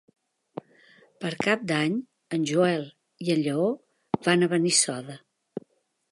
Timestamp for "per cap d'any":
1.25-1.99